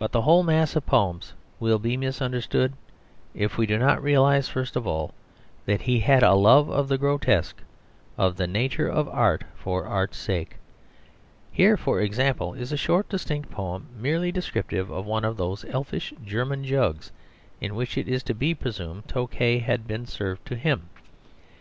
But 0.00 0.10
the 0.10 0.22
whole 0.22 0.42
mass 0.42 0.74
of 0.74 0.84
poems 0.84 1.32
will 1.60 1.78
be 1.78 1.96
misunderstood 1.96 2.72
if 3.34 3.56
we 3.56 3.66
do 3.66 3.78
not 3.78 4.02
realise 4.02 4.48
first 4.48 4.74
of 4.74 4.84
all 4.84 5.14
that 5.64 5.82
he 5.82 6.00
had 6.00 6.24
a 6.24 6.34
love 6.34 6.68
of 6.68 6.88
the 6.88 6.98
grotesque 6.98 7.62
of 8.18 8.34
the 8.34 8.48
nature 8.48 8.88
of 8.88 9.06
art 9.08 9.44
for 9.54 9.86
art's 9.86 10.16
sake. 10.18 10.56
Here, 11.52 11.76
for 11.76 12.00
example, 12.00 12.54
is 12.54 12.72
a 12.72 12.76
short 12.76 13.08
distinct 13.08 13.52
poem 13.52 13.86
merely 13.96 14.32
descriptive 14.32 14.90
of 14.90 15.06
one 15.06 15.24
of 15.24 15.36
those 15.36 15.64
elfish 15.64 16.12
German 16.26 16.64
jugs 16.64 17.12
in 17.60 17.76
which 17.76 17.96
it 17.96 18.08
is 18.08 18.24
to 18.24 18.34
be 18.34 18.56
presumed 18.56 19.06
Tokay 19.06 19.60
had 19.60 19.86
been 19.86 20.04
served 20.04 20.44
to 20.46 20.56
him. 20.56 20.88